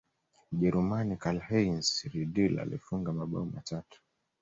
mjerumani 0.51 1.17
karlheinz 1.17 2.03
riedle 2.13 2.61
alifunga 2.61 3.13
mabao 3.13 3.45
matatu 3.45 4.01